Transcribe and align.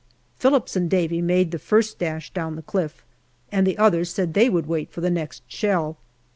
Phillips 0.35 0.75
and 0.75 0.89
Davy 0.89 1.21
made 1.21 1.51
the 1.51 1.59
first 1.59 1.99
dash 1.99 2.31
down 2.33 2.55
the 2.55 2.63
cliff, 2.63 3.05
and 3.51 3.67
the 3.67 3.77
others 3.77 4.09
said 4.11 4.33
they 4.33 4.49
would 4.49 4.65
wait 4.65 4.89
for 4.91 4.99
the 5.01 5.11
next 5.11 5.43
shell. 5.45 5.95